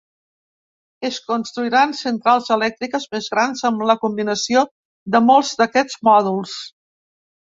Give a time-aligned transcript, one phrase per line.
[1.09, 4.65] Es construiran centrals elèctriques més grans amb la combinació
[5.17, 6.57] de molts d'aquests mòduls.